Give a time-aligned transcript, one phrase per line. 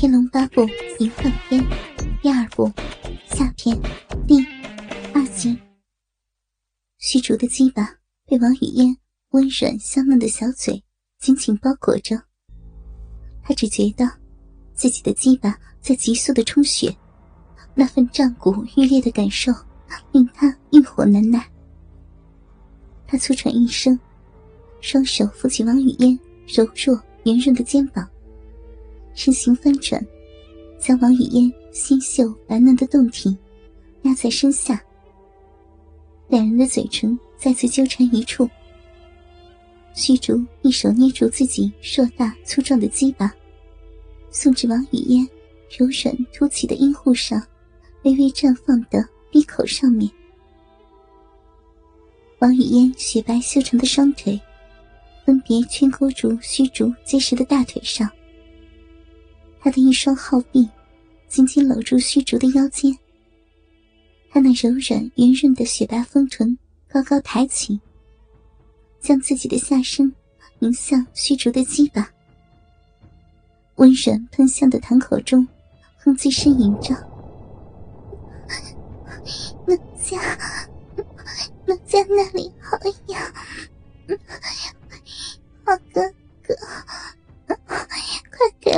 [0.00, 0.66] 天龙八部
[0.98, 1.62] 淫荡篇
[2.22, 2.72] 第二部
[3.28, 3.78] 下篇
[4.26, 4.42] 第
[5.12, 5.54] 二集。
[6.96, 7.86] 虚竹的鸡巴
[8.26, 8.96] 被王语嫣
[9.32, 10.82] 温软香嫩的小嘴
[11.18, 12.16] 紧紧包裹着，
[13.42, 14.10] 他只觉得
[14.72, 16.96] 自己的鸡巴在急速的充血，
[17.74, 19.52] 那份胀骨欲裂的感受
[20.12, 21.46] 令他欲火难耐。
[23.06, 24.00] 他粗喘一声，
[24.80, 28.08] 双手扶起王语嫣柔弱圆润的肩膀。
[29.14, 30.04] 身形翻转，
[30.78, 33.36] 将王语嫣纤秀白嫩的胴体
[34.02, 34.82] 压在身下。
[36.28, 38.48] 两人的嘴唇再次纠缠一处。
[39.92, 43.34] 虚竹一手捏住自己硕大粗壮的鸡巴，
[44.30, 45.28] 送至王语嫣
[45.76, 47.42] 柔软凸起的阴户上，
[48.04, 50.10] 微微绽放的闭口上面。
[52.38, 54.40] 王语嫣雪白修长的双腿，
[55.26, 58.08] 分别圈勾住虚竹结实的大腿上。
[59.60, 60.68] 他的一双皓臂
[61.28, 62.96] 紧紧搂住虚竹的腰间，
[64.30, 66.56] 他那柔软圆润的雪白丰臀
[66.88, 67.78] 高高抬起，
[69.00, 70.12] 将自己的下身
[70.60, 72.10] 迎向虚竹的鸡巴，
[73.76, 75.46] 温软喷香的痰口中，
[75.98, 76.94] 哼唧呻吟着
[79.68, 80.20] ：“奴家，
[81.66, 83.29] 奴家那里好痒，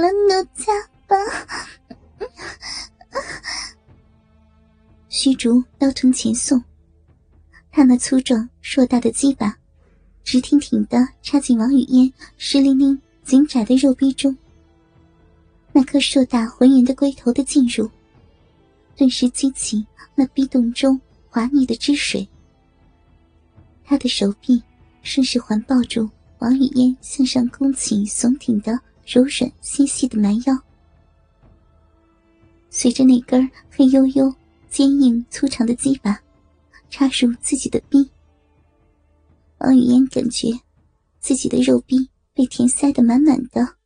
[0.00, 0.72] 了奴家
[1.06, 1.16] 吧！
[5.08, 6.62] 虚竹腰臀前送，
[7.70, 9.54] 他那粗壮硕大的鸡巴，
[10.24, 14.34] 直挺挺的插进王语嫣湿淋淋、紧窄的肉壁中。
[15.72, 17.88] 那颗硕大浑圆的龟头的进入，
[18.96, 20.98] 顿时激起那壁洞中
[21.28, 22.26] 滑腻的汁水。
[23.84, 24.62] 他的手臂
[25.02, 28.80] 顺势环抱住王语嫣向上弓起、耸挺的。
[29.06, 30.56] 柔软纤细的蛮腰，
[32.70, 34.34] 随着那根黑黝黝、
[34.68, 36.20] 坚硬粗长的鸡巴
[36.88, 38.08] 插入自己的臂，
[39.58, 40.48] 王语嫣感觉
[41.18, 43.76] 自己的肉壁被填塞得满满的。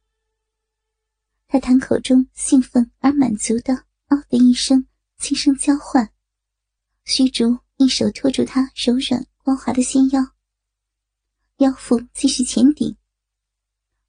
[1.48, 4.86] 他谈口中兴奋而满足的“嗷”的一声
[5.18, 6.10] 轻声交换，
[7.04, 10.20] 虚竹一手托住他柔软光滑的纤腰，
[11.58, 12.96] 腰腹继续前顶。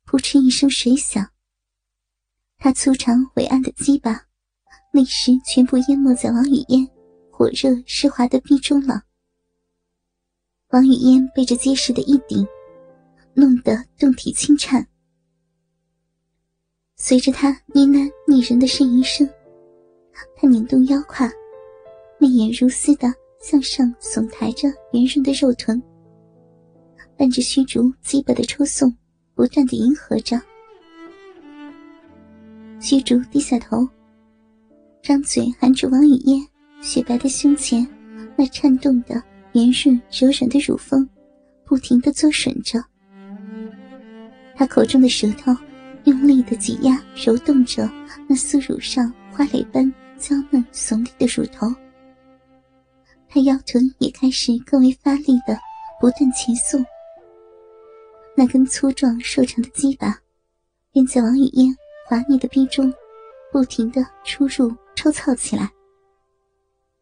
[0.05, 1.27] 扑哧一声水响，
[2.57, 4.21] 他粗长伟岸的鸡巴
[4.93, 6.87] 立时全部淹没在王语嫣
[7.31, 9.01] 火热湿滑的臂中了。
[10.69, 12.47] 王语嫣被这结实的一顶
[13.33, 14.87] 弄得动体轻颤，
[16.95, 19.27] 随着他呢喃拟人的呻吟声，
[20.37, 21.27] 他拧动腰胯，
[22.19, 23.11] 媚眼如丝的
[23.41, 25.81] 向上耸抬着圆润的肉臀，
[27.17, 28.95] 伴着虚竹鸡巴的抽送。
[29.35, 30.41] 不断的迎合着，
[32.79, 33.87] 虚竹低下头，
[35.03, 36.47] 张嘴含住王语嫣
[36.81, 37.85] 雪白的胸前
[38.37, 41.07] 那颤动的圆润柔软的乳峰，
[41.65, 42.81] 不停的作吮着。
[44.55, 45.53] 他口中的舌头
[46.05, 47.91] 用力的挤压揉动着
[48.29, 51.67] 那酥乳上花蕾般娇嫩耸立的乳头，
[53.27, 55.59] 他腰臀也开始更为发力的
[55.99, 56.81] 不断前送。
[58.37, 60.19] 那根粗壮瘦长的鸡巴，
[60.91, 61.73] 便在王语嫣
[62.05, 62.93] 滑腻的逼中，
[63.49, 65.71] 不停的出入抽操起来。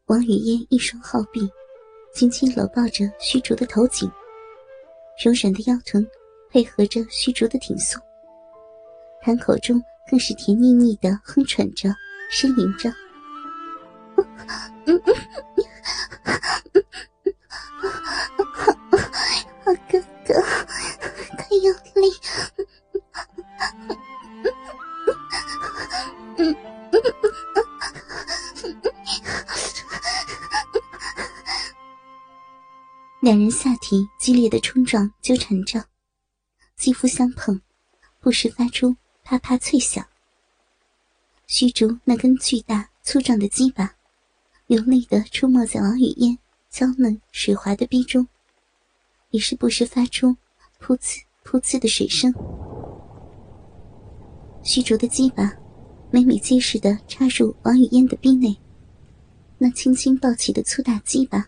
[0.06, 1.50] 王语嫣一双好臂，
[2.14, 4.08] 紧紧搂抱着虚竹的头颈，
[5.26, 6.08] 柔软的腰臀
[6.52, 8.00] 配合着虚竹的挺送，
[9.24, 11.90] 谈口中更是甜腻腻的哼喘着，
[12.32, 12.94] 呻吟着。
[33.24, 35.82] 两人下体激烈的冲撞纠缠着，
[36.76, 37.58] 肌肤相碰，
[38.20, 40.06] 不时发出啪啪脆响。
[41.48, 43.96] 虚竹那根巨大粗壮的鸡巴，
[44.68, 46.38] 有力的出没在王语嫣
[46.70, 48.28] 娇嫩水滑的逼中，
[49.30, 50.36] 也是不时发出
[50.82, 52.30] 噗呲噗呲的水声。
[54.64, 55.50] 虚竹的鸡巴
[56.12, 58.54] 每每结实的插入王语嫣的逼内，
[59.58, 61.48] 那轻轻抱起的粗大鸡巴。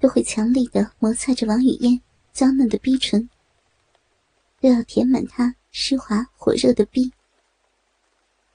[0.00, 2.00] 都会强力的摩擦着王语嫣
[2.32, 3.28] 娇嫩的逼唇，
[4.60, 7.12] 都要填满她湿滑火热的逼。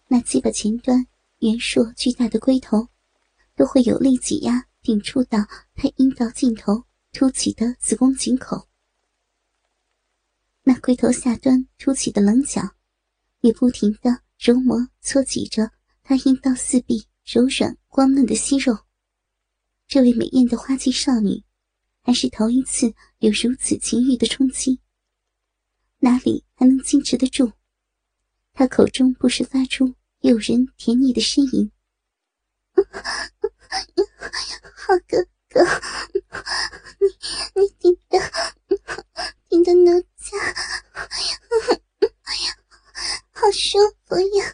[0.08, 1.06] 那鸡巴前端
[1.40, 2.88] 圆硕巨大的龟头，
[3.56, 5.40] 都会有力挤压顶触到
[5.76, 6.84] 她阴道尽头
[7.14, 8.68] 凸起的子宫颈口。
[10.64, 12.62] 那龟头下端凸起的棱角，
[13.42, 15.70] 也不停的揉磨搓挤着
[16.02, 18.76] 她阴道四壁柔软光嫩的息肉。
[19.88, 21.44] 这位美艳的花季少女，
[22.02, 24.80] 还是头一次有如此情欲的冲击，
[26.00, 27.54] 哪里还能矜持得住？
[28.52, 31.72] 她口中不时发出诱人甜腻的呻吟
[34.74, 35.64] ：“好哥哥，
[37.54, 38.20] 你你顶的
[39.48, 40.38] 顶的奴家，
[43.32, 44.54] 好舒服呀！”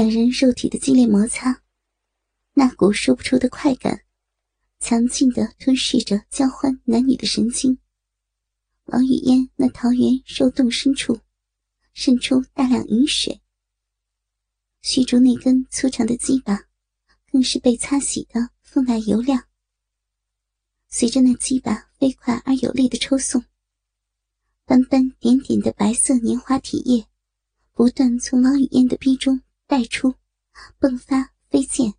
[0.00, 1.62] 两人肉体的激烈摩擦，
[2.54, 4.02] 那股说不出的快感，
[4.78, 7.76] 强劲的吞噬着交欢男女的神经。
[8.84, 11.20] 王语嫣那桃源肉洞深处，
[11.92, 13.42] 渗出大量饮水。
[14.80, 16.64] 虚竹那根粗长的鸡巴，
[17.30, 19.48] 更是被擦洗的分外油亮。
[20.88, 23.44] 随着那鸡巴飞快而有力的抽送，
[24.64, 27.06] 斑斑点点的白色年华体液，
[27.74, 29.42] 不断从王语嫣的逼中。
[29.70, 30.12] 带出，
[30.80, 31.94] 迸发飞溅。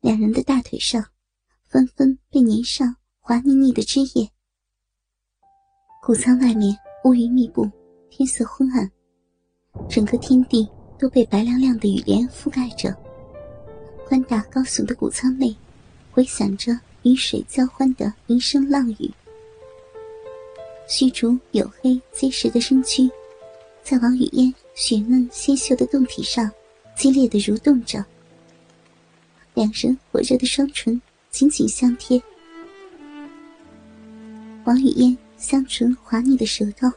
[0.00, 1.04] 两人的大腿上，
[1.68, 4.32] 纷纷被粘上滑腻腻的汁液。
[6.02, 6.74] 谷仓外面
[7.04, 7.70] 乌云密布，
[8.08, 8.90] 天色昏暗，
[9.90, 10.66] 整个天地
[10.98, 12.96] 都被白亮亮的雨帘覆盖着。
[14.06, 15.54] 宽大高耸的谷仓内，
[16.12, 19.12] 回响着雨水交欢的银声浪语。
[20.88, 23.10] 虚竹黝黑结实的身躯，
[23.82, 24.54] 在往雨烟。
[24.74, 26.50] 雪嫩纤秀的胴体上，
[26.96, 28.04] 激烈的蠕动着。
[29.54, 32.20] 两人火热的双唇紧紧相贴。
[34.64, 36.90] 王语嫣香唇滑腻的舌头，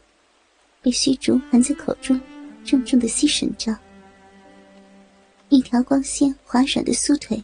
[0.82, 2.20] 被虚竹含在口中，
[2.64, 3.78] 重重的吸吮着。
[5.50, 7.44] 一条光鲜滑软的酥腿，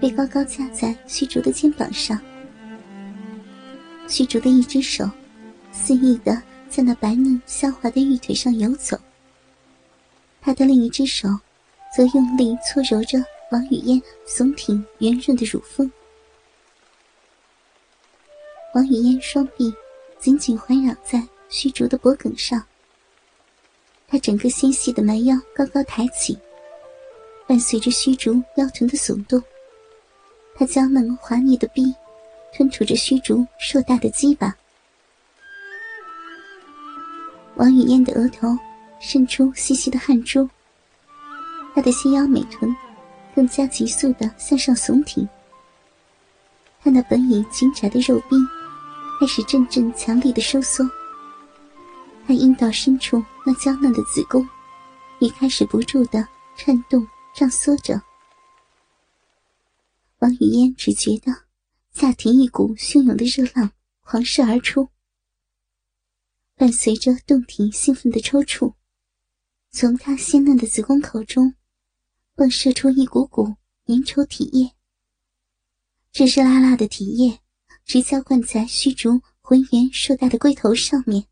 [0.00, 2.20] 被高高架在虚竹的肩膀上。
[4.08, 5.10] 虚竹的一只手，
[5.72, 8.96] 肆意的在那白嫩香滑的玉腿上游走。
[10.46, 11.28] 他的另一只手，
[11.92, 13.18] 则用力搓揉着
[13.50, 15.90] 王语嫣耸挺圆润的乳峰。
[18.72, 19.74] 王语嫣双臂
[20.20, 22.64] 紧紧环绕在虚竹的脖颈上，
[24.06, 26.38] 她整个纤细的蛮腰高高抬起，
[27.48, 29.42] 伴随着虚竹腰臀的耸动，
[30.54, 31.92] 她娇嫩滑腻的臂
[32.54, 34.56] 吞吐着虚竹硕大的鸡巴。
[37.56, 38.56] 王语嫣的额头。
[39.08, 40.50] 渗出细细的汗珠，
[41.76, 42.74] 她的细腰美臀
[43.36, 45.28] 更加急速的向上耸挺，
[46.82, 48.34] 她那本已紧窄的肉壁
[49.20, 50.84] 开始阵阵强力的收缩，
[52.26, 54.44] 她阴道深处那娇嫩的子宫
[55.20, 56.26] 也开始不住的
[56.56, 58.02] 颤动胀缩着。
[60.18, 61.32] 王语嫣只觉得
[61.92, 63.70] 下体一股汹涌的热浪
[64.02, 64.88] 狂射而出，
[66.56, 68.74] 伴随着洞庭兴奋的抽搐。
[69.78, 71.52] 从她鲜嫩的子宫口中，
[72.34, 74.72] 迸射出一股股粘稠体液。
[76.10, 77.40] 这热辣辣的体液，
[77.84, 81.26] 直浇灌在虚竹浑圆硕大的龟头上面。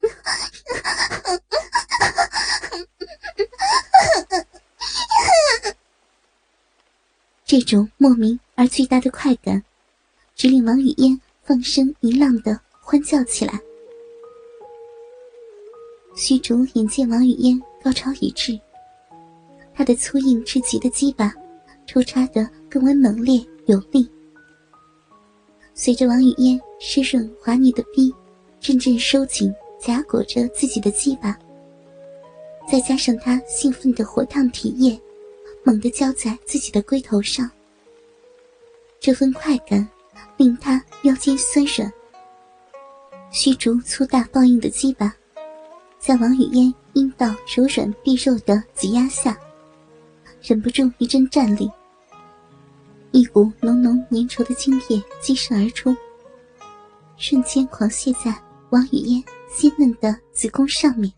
[7.44, 9.64] 这种莫名而巨大的快感，
[10.36, 13.65] 只令王语嫣放声一浪的欢叫起来。
[16.16, 18.58] 虚竹眼见王语嫣高潮已至，
[19.74, 21.30] 他的粗硬至极的鸡巴
[21.86, 24.10] 抽插得更为猛烈有力。
[25.74, 28.10] 随着王语嫣湿润滑腻的逼
[28.58, 31.38] 阵阵收紧夹裹着自己的鸡巴，
[32.66, 34.98] 再加上他兴奋的火烫体液
[35.64, 37.50] 猛地浇在自己的龟头上，
[38.98, 39.86] 这份快感
[40.38, 41.92] 令他腰间酸软。
[43.30, 45.14] 虚竹粗大暴硬的鸡巴。
[46.06, 49.36] 在王语嫣阴道柔软碧肉的挤压下，
[50.40, 51.68] 忍不住一阵战栗，
[53.10, 55.96] 一股浓浓粘稠的精液激射而出，
[57.16, 58.32] 瞬间狂泻在
[58.70, 61.12] 王语嫣鲜嫩的子宫上面。